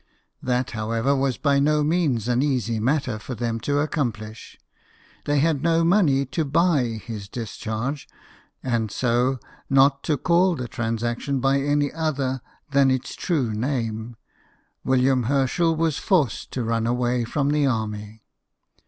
That, 0.41 0.71
how 0.71 0.89
ever, 0.89 1.15
was 1.15 1.37
by 1.37 1.59
no 1.59 1.83
means 1.83 2.27
an 2.27 2.41
easy 2.41 2.79
matter 2.79 3.19
for 3.19 3.35
them 3.35 3.59
to 3.59 3.77
accomplish. 3.77 4.57
They 5.25 5.37
had 5.37 5.61
no 5.61 5.83
money 5.83 6.25
to 6.25 6.43
buy 6.43 7.03
his 7.05 7.29
discharge, 7.29 8.07
and 8.63 8.89
so, 8.89 9.37
not 9.69 10.01
to 10.05 10.17
call 10.17 10.55
the 10.55 10.67
transaction 10.67 11.39
by 11.39 11.59
any 11.59 11.93
other 11.93 12.41
than 12.71 12.89
its 12.89 13.13
true 13.13 13.53
name, 13.53 14.15
William 14.83 15.25
Herschel 15.25 15.75
was 15.75 15.99
forced 15.99 16.49
to 16.53 16.63
run 16.63 16.87
away 16.87 17.23
from 17.23 17.49
the 17.51 17.67
army. 17.67 18.23